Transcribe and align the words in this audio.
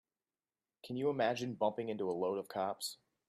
Can 0.83 0.97
you 0.97 1.11
imagine 1.11 1.53
bumping 1.53 1.89
into 1.89 2.09
a 2.09 2.17
load 2.17 2.39
of 2.39 2.47
cops? 2.47 2.97